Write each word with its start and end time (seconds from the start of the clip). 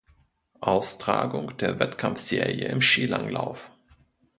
Austragung 0.61 1.55
der 1.57 1.77
Wettkampfserie 1.77 2.65
im 2.69 2.81
Skilanglauf. 2.81 3.69